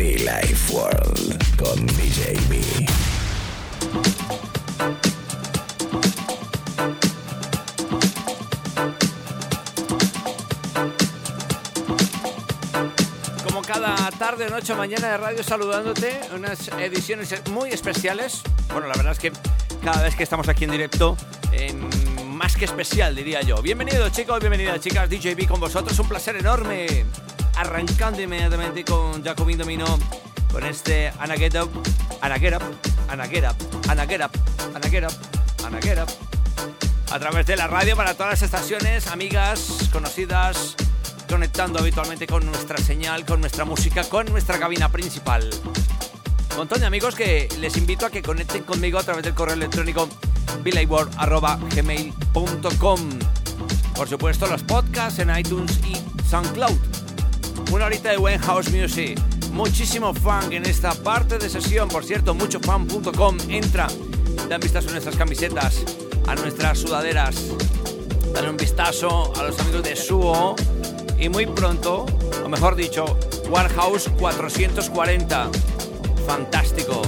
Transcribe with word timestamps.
Life 0.00 0.72
World 0.72 1.56
con 1.56 1.86
DJ 1.86 2.32
B. 2.48 2.58
Como 13.44 13.60
cada 13.60 13.94
tarde, 14.12 14.48
noche, 14.48 14.74
mañana 14.74 15.08
de 15.08 15.18
radio 15.18 15.42
saludándote, 15.44 16.18
unas 16.34 16.68
ediciones 16.78 17.34
muy 17.50 17.70
especiales. 17.70 18.40
Bueno, 18.72 18.88
la 18.88 18.94
verdad 18.94 19.12
es 19.12 19.18
que 19.18 19.32
cada 19.84 20.02
vez 20.02 20.16
que 20.16 20.22
estamos 20.22 20.48
aquí 20.48 20.64
en 20.64 20.70
directo, 20.70 21.14
más 22.24 22.56
que 22.56 22.64
especial 22.64 23.14
diría 23.14 23.42
yo. 23.42 23.60
Bienvenidos 23.60 24.12
chicos, 24.12 24.40
bienvenidas 24.40 24.80
chicas, 24.80 25.10
DJB 25.10 25.46
con 25.46 25.60
vosotros, 25.60 25.98
un 25.98 26.08
placer 26.08 26.36
enorme. 26.36 27.04
Arrancando 27.60 28.22
inmediatamente 28.22 28.82
con 28.86 29.22
Jacobin 29.22 29.58
Domino, 29.58 29.84
con 30.50 30.64
este 30.64 31.12
Anna 31.18 31.34
Get 31.36 31.54
Up, 31.56 31.70
Anna 32.22 32.38
Get 32.38 32.54
Up, 32.54 32.62
Anna 33.06 33.28
Get 33.28 33.44
Up, 33.44 33.54
Anna 33.86 34.06
Get 34.06 34.22
Up, 34.22 34.30
Anna 34.74 34.88
Get 34.88 35.04
Up, 35.04 35.12
Anna 35.66 35.78
Get 35.82 35.98
Up. 35.98 36.08
A 37.12 37.18
través 37.18 37.44
de 37.44 37.56
la 37.56 37.66
radio 37.66 37.94
para 37.96 38.14
todas 38.14 38.30
las 38.30 38.40
estaciones, 38.40 39.08
amigas, 39.08 39.90
conocidas, 39.92 40.74
conectando 41.28 41.80
habitualmente 41.80 42.26
con 42.26 42.46
nuestra 42.46 42.78
señal, 42.78 43.26
con 43.26 43.42
nuestra 43.42 43.66
música, 43.66 44.04
con 44.04 44.24
nuestra 44.32 44.58
cabina 44.58 44.88
principal. 44.88 45.50
Montón 46.56 46.80
de 46.80 46.86
amigos 46.86 47.14
que 47.14 47.46
les 47.58 47.76
invito 47.76 48.06
a 48.06 48.10
que 48.10 48.22
conecten 48.22 48.62
conmigo 48.62 48.98
a 48.98 49.02
través 49.02 49.22
del 49.22 49.34
correo 49.34 49.56
electrónico 49.56 50.08
gmail.com 51.74 53.00
Por 53.94 54.08
supuesto, 54.08 54.46
los 54.46 54.62
podcasts 54.62 55.18
en 55.18 55.36
iTunes 55.36 55.78
y 55.84 56.00
SoundCloud. 56.26 56.99
Una 57.72 57.86
horita 57.86 58.10
de 58.10 58.16
buen 58.16 58.40
music. 58.72 59.20
Muchísimo 59.52 60.12
funk 60.14 60.52
en 60.52 60.66
esta 60.66 60.92
parte 60.94 61.38
de 61.38 61.48
sesión. 61.48 61.88
Por 61.88 62.04
cierto, 62.04 62.34
muchofan.com. 62.34 63.38
Entra, 63.48 63.86
dan 64.48 64.60
vistazo 64.60 64.88
a 64.88 64.92
nuestras 64.92 65.16
camisetas, 65.16 65.84
a 66.26 66.34
nuestras 66.34 66.78
sudaderas. 66.78 67.36
Dale 68.32 68.50
un 68.50 68.56
vistazo 68.56 69.32
a 69.36 69.42
los 69.42 69.58
amigos 69.60 69.82
de 69.82 69.96
Suo. 69.96 70.56
Y 71.18 71.28
muy 71.28 71.46
pronto, 71.46 72.06
o 72.44 72.48
mejor 72.48 72.76
dicho, 72.76 73.04
Warhouse 73.50 74.08
440. 74.18 75.50
Fantástico. 76.26 77.02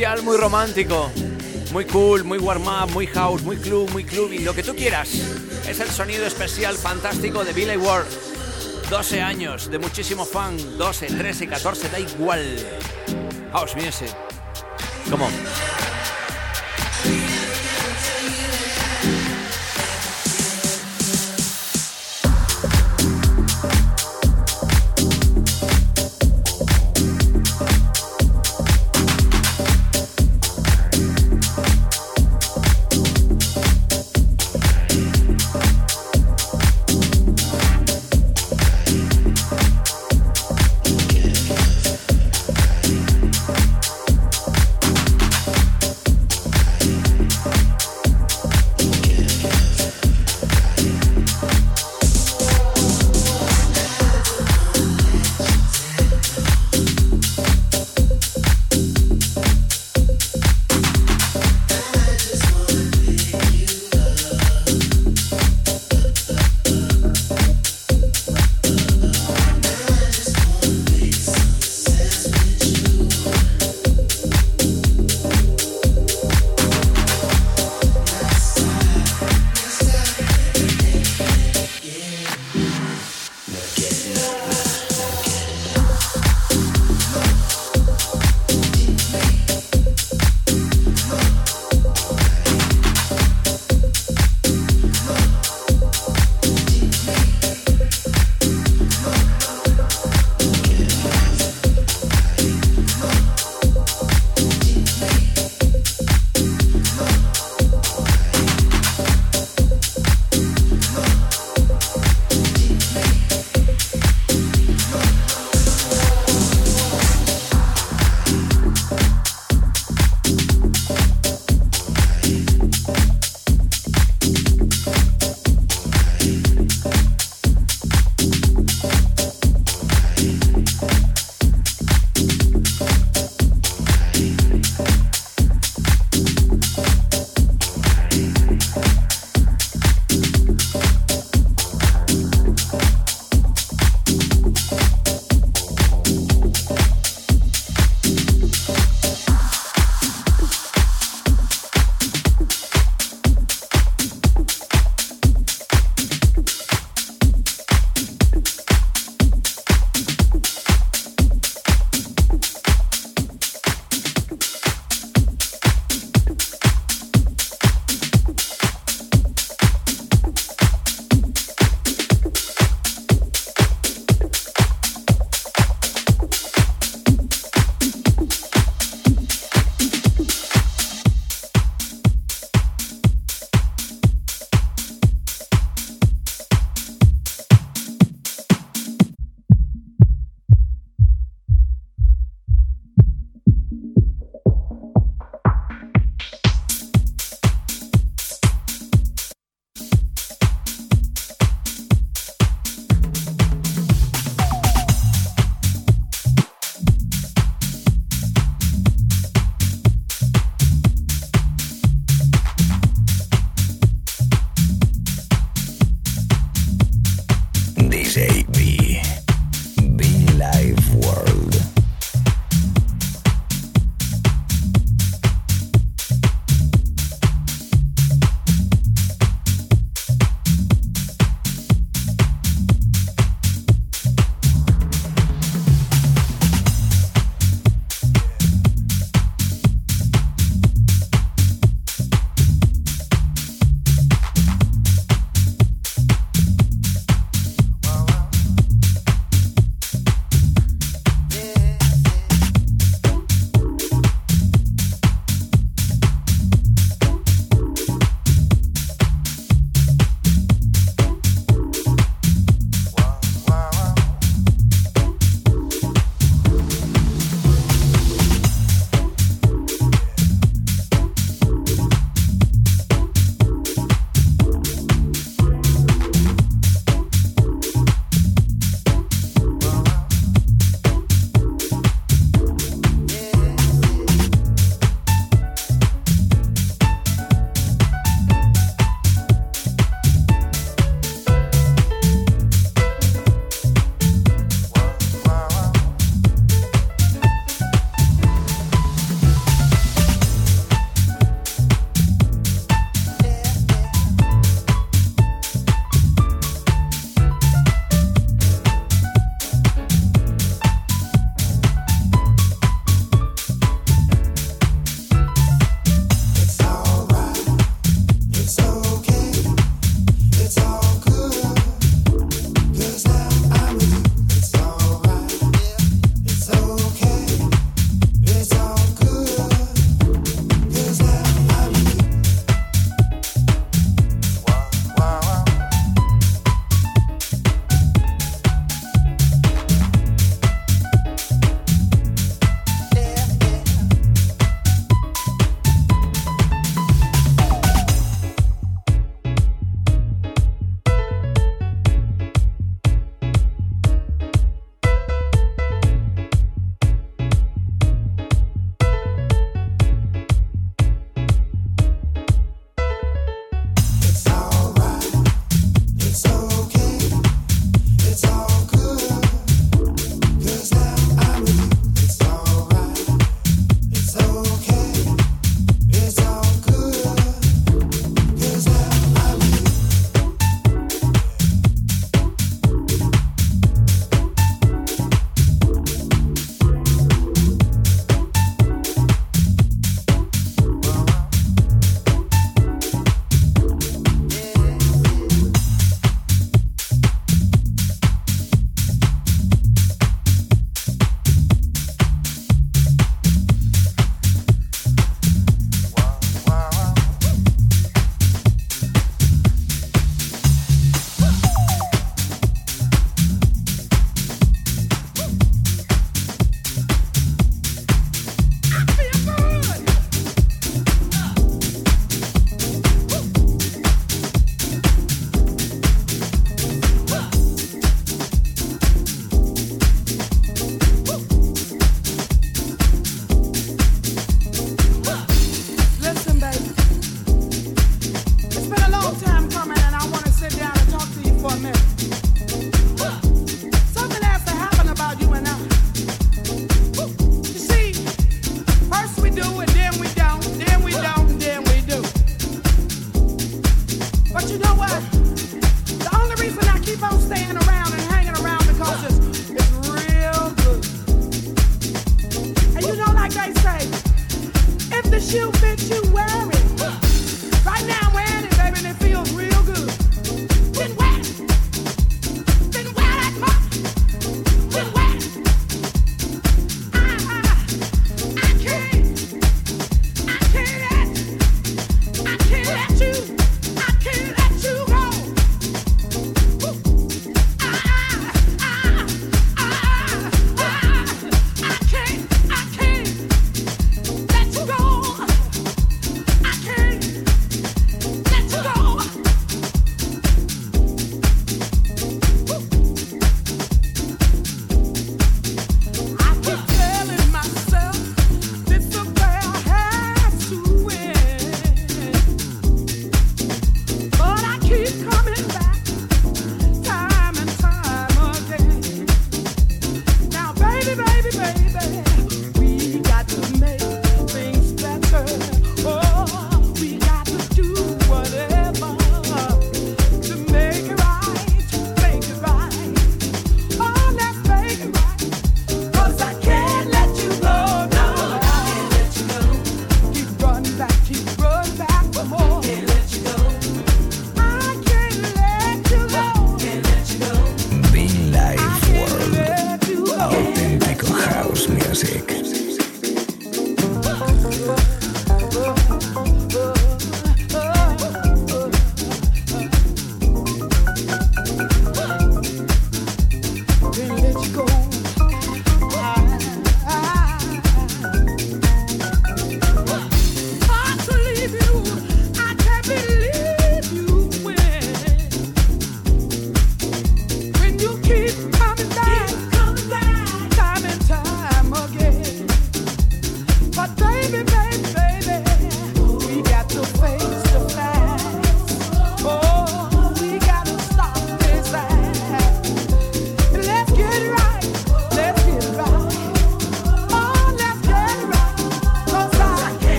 Especial, 0.00 0.22
muy 0.22 0.38
romántico, 0.38 1.10
muy 1.72 1.84
cool, 1.84 2.24
muy 2.24 2.38
warm 2.38 2.66
up, 2.66 2.90
muy 2.90 3.06
house, 3.08 3.42
muy 3.42 3.58
club, 3.58 3.90
muy 3.90 4.02
club 4.02 4.32
y 4.32 4.38
lo 4.38 4.54
que 4.54 4.62
tú 4.62 4.74
quieras. 4.74 5.10
Es 5.68 5.78
el 5.78 5.90
sonido 5.90 6.24
especial 6.24 6.74
fantástico 6.78 7.44
de 7.44 7.52
Billy 7.52 7.76
Ward. 7.76 8.06
12 8.88 9.20
años 9.20 9.70
de 9.70 9.78
muchísimo 9.78 10.24
fan, 10.24 10.56
12, 10.78 11.06
13, 11.06 11.48
14, 11.48 11.88
da 11.90 12.00
igual. 12.00 12.42
House 13.52 13.76
music. 13.76 14.08
Come. 15.10 15.26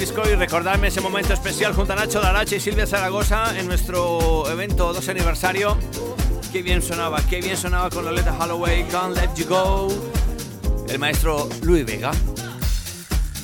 Disco 0.00 0.22
y 0.26 0.34
recordarme 0.34 0.88
ese 0.88 1.02
momento 1.02 1.34
especial 1.34 1.74
junto 1.74 1.92
a 1.92 1.96
Nacho 1.96 2.22
Darache 2.22 2.56
y 2.56 2.60
Silvia 2.60 2.86
Zaragoza 2.86 3.58
en 3.58 3.66
nuestro 3.66 4.50
evento 4.50 4.94
2 4.94 5.08
aniversario. 5.10 5.76
Qué 6.50 6.62
bien 6.62 6.80
sonaba, 6.80 7.20
qué 7.28 7.42
bien 7.42 7.54
sonaba 7.54 7.90
con 7.90 8.06
Loleta 8.06 8.34
Holloway, 8.34 8.88
Can't 8.88 9.14
Let 9.14 9.34
You 9.36 9.46
Go. 9.46 9.88
El 10.88 10.98
maestro 10.98 11.50
Luis 11.60 11.84
Vega. 11.84 12.12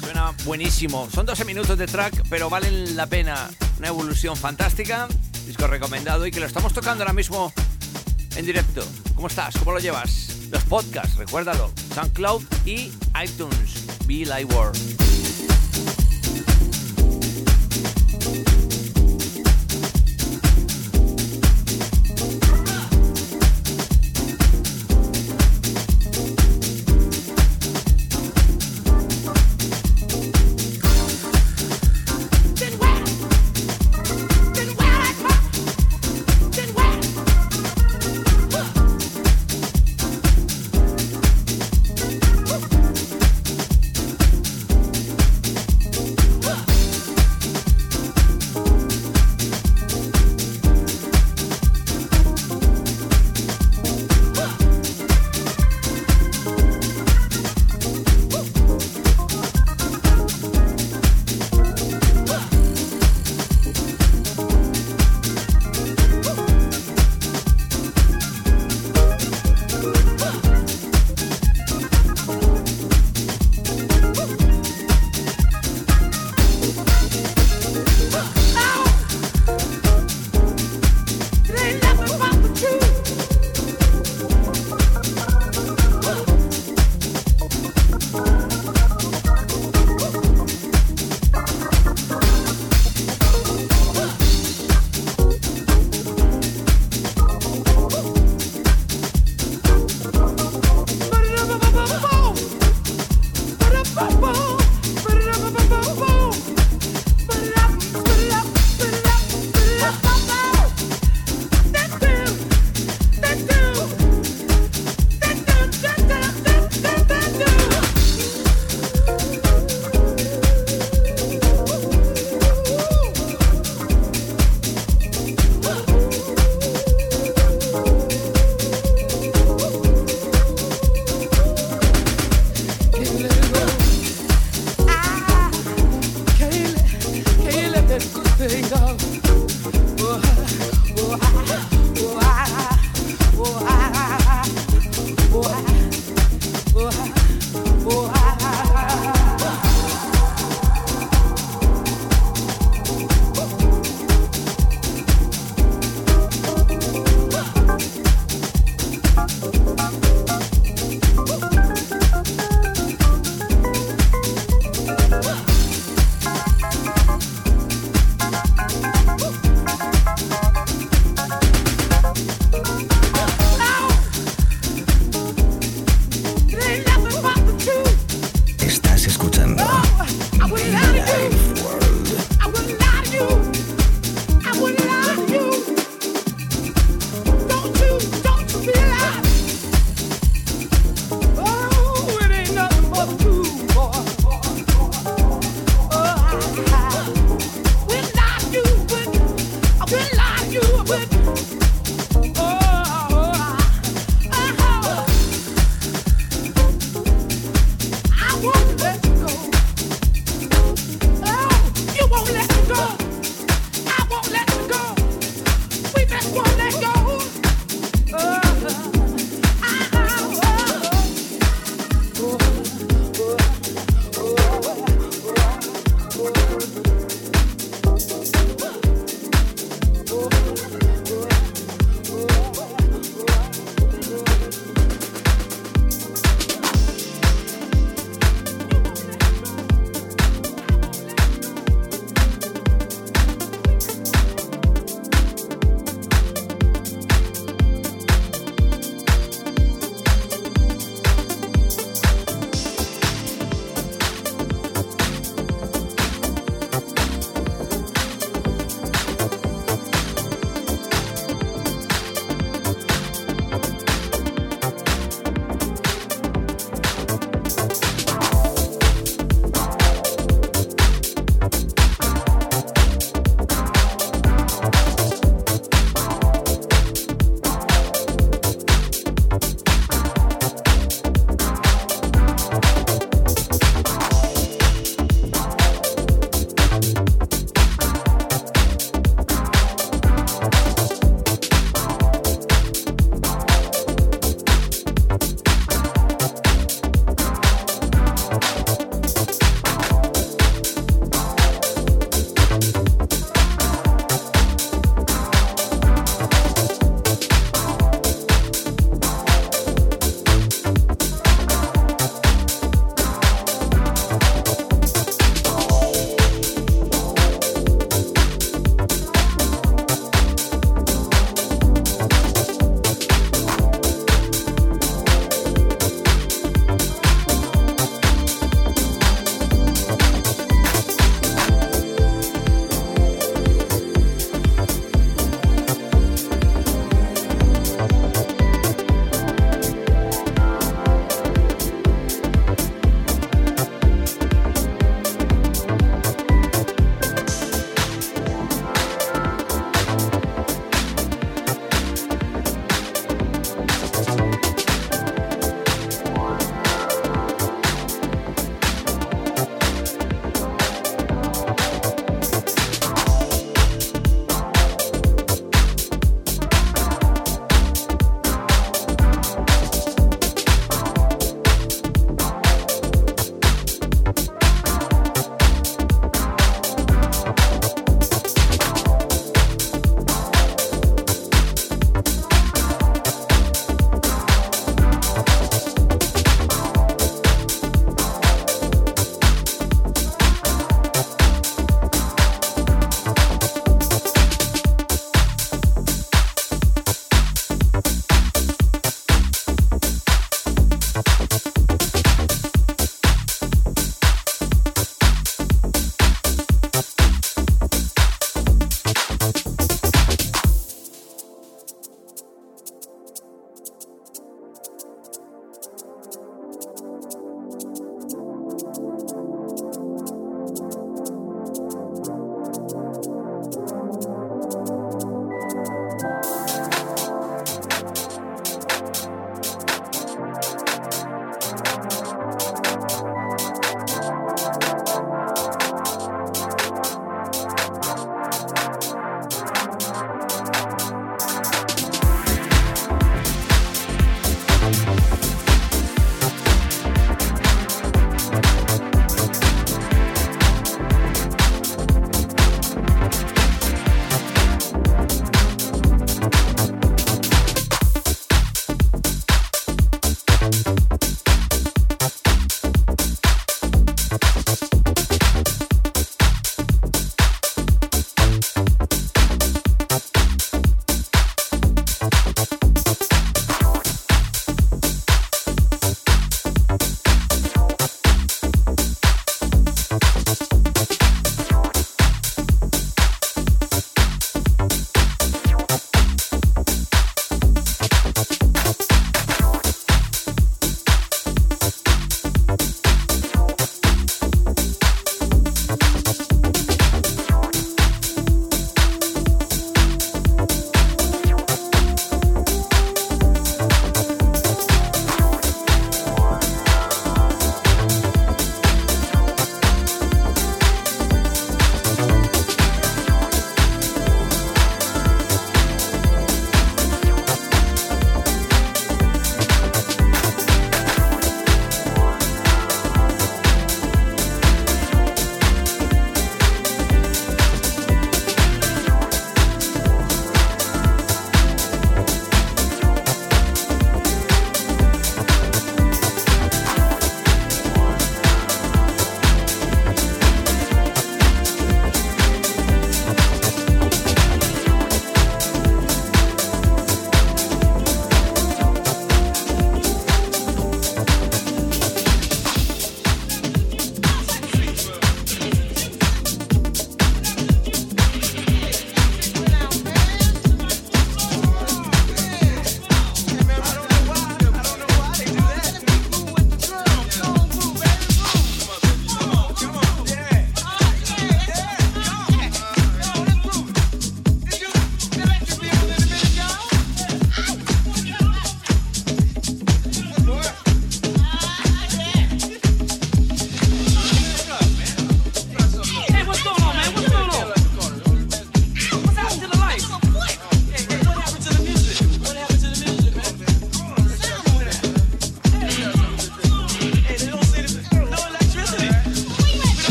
Suena 0.00 0.32
buenísimo. 0.44 1.08
Son 1.12 1.26
12 1.26 1.44
minutos 1.44 1.76
de 1.76 1.88
track, 1.88 2.22
pero 2.30 2.48
valen 2.48 2.94
la 2.94 3.08
pena. 3.08 3.50
Una 3.78 3.88
evolución 3.88 4.36
fantástica. 4.36 5.08
Disco 5.46 5.66
recomendado 5.66 6.24
y 6.24 6.30
que 6.30 6.38
lo 6.38 6.46
estamos 6.46 6.72
tocando 6.72 7.02
ahora 7.02 7.14
mismo 7.14 7.52
en 8.36 8.46
directo. 8.46 8.86
¿Cómo 9.16 9.26
estás? 9.26 9.56
¿Cómo 9.58 9.72
lo 9.72 9.80
llevas? 9.80 10.46
Los 10.52 10.62
podcasts, 10.62 11.16
recuérdalo. 11.16 11.72
SoundCloud 11.96 12.44
y 12.64 12.92
iTunes. 13.20 13.86
Be 14.06 14.24
Like 14.24 14.54
World. 14.54 15.03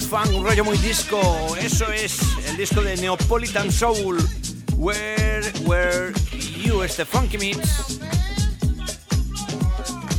Funk, 0.00 0.32
un 0.34 0.44
rollo 0.44 0.64
muy 0.64 0.78
disco. 0.78 1.56
Eso 1.60 1.90
es 1.90 2.18
el 2.46 2.56
disco 2.56 2.80
de 2.80 2.96
Neapolitan 2.96 3.72
Soul. 3.72 4.18
Where 4.76 5.52
Were 5.64 6.12
You, 6.62 6.82
este 6.82 7.04
Funky 7.04 7.38
Mix. 7.38 7.98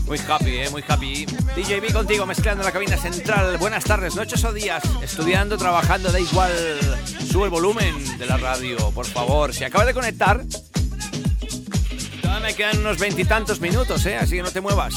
Muy 0.05 0.19
happy, 0.27 0.57
eh, 0.57 0.69
muy 0.71 0.83
happy. 0.87 1.25
DJB 1.25 1.93
contigo, 1.93 2.25
mezclando 2.25 2.63
la 2.63 2.71
cabina 2.71 2.97
central. 2.97 3.57
Buenas 3.57 3.83
tardes, 3.83 4.15
noches 4.15 4.43
o 4.43 4.51
días. 4.51 4.83
Estudiando, 5.01 5.57
trabajando, 5.57 6.11
da 6.11 6.19
igual. 6.19 6.51
Sube 7.31 7.45
el 7.45 7.51
volumen 7.51 8.17
de 8.17 8.25
la 8.25 8.37
radio, 8.37 8.91
por 8.91 9.05
favor. 9.05 9.53
Si 9.53 9.63
acabas 9.63 9.87
de 9.87 9.93
conectar, 9.93 10.43
todavía 12.21 12.47
me 12.47 12.55
quedan 12.55 12.79
unos 12.79 12.97
veintitantos 12.97 13.61
minutos, 13.61 14.05
eh, 14.05 14.17
así 14.17 14.35
que 14.37 14.43
no 14.43 14.51
te 14.51 14.61
muevas. 14.61 14.95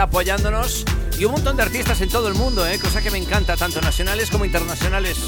Apoyándonos. 0.00 0.86
Y 1.18 1.26
un 1.26 1.32
montón 1.32 1.58
de 1.58 1.62
artistas 1.62 2.00
en 2.00 2.08
todo 2.08 2.28
el 2.28 2.34
mundo, 2.34 2.66
¿eh? 2.66 2.78
cosa 2.78 3.02
que 3.02 3.10
me 3.10 3.18
encanta, 3.18 3.54
tanto 3.58 3.82
nacionales 3.82 4.30
como 4.30 4.46
internacionales. 4.46 5.18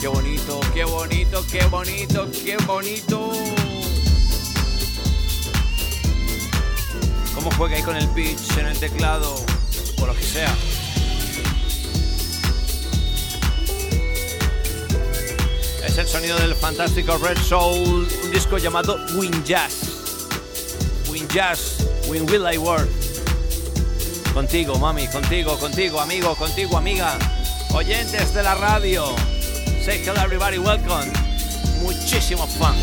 Qué 0.00 0.08
bonito, 0.08 0.58
qué 0.72 0.84
bonito, 0.84 1.44
qué 1.52 1.66
bonito, 1.66 2.26
qué 2.42 2.56
bonito. 2.66 3.32
Cómo 7.34 7.50
juega 7.58 7.76
ahí 7.76 7.82
con 7.82 7.96
el 7.96 8.08
pitch 8.08 8.56
en 8.56 8.68
el 8.68 8.78
teclado, 8.78 9.34
o 10.00 10.06
lo 10.06 10.14
que 10.14 10.22
sea. 10.22 10.54
Es 15.86 15.98
el 15.98 16.06
sonido 16.06 16.38
del 16.38 16.54
fantástico 16.54 17.18
Red 17.18 17.36
Soul, 17.38 18.08
un 18.24 18.30
disco 18.30 18.56
llamado 18.56 18.98
Win 19.16 19.44
Jazz. 19.44 19.74
Win 21.10 21.28
Jazz, 21.28 21.86
Win 22.08 22.24
Will 22.30 22.46
I 22.50 22.56
Work. 22.56 23.03
Contigo, 24.34 24.76
mami, 24.80 25.06
contigo, 25.06 25.56
contigo, 25.60 26.00
amigo, 26.00 26.34
contigo, 26.34 26.76
amiga. 26.76 27.16
Oyentes 27.72 28.34
de 28.34 28.42
la 28.42 28.56
radio. 28.56 29.04
Say 29.80 30.02
hello 30.04 30.20
everybody, 30.22 30.58
welcome. 30.58 31.08
Muchísimo 31.80 32.44
fun. 32.44 32.74